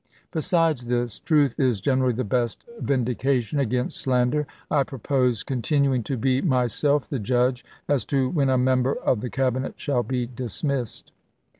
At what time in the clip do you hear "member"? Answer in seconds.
8.57-8.95